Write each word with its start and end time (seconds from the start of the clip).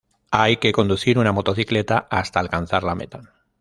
Hay 0.31 0.57
que 0.57 0.71
conducir 0.71 1.19
una 1.19 1.31
motocicleta 1.31 2.07
hasta 2.09 2.39
alcanzar 2.39 2.83
la 2.83 2.95
meta. 2.95 3.21